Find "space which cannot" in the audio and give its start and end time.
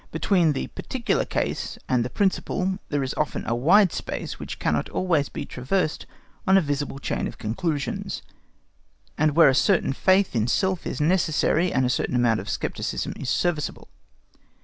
3.93-4.89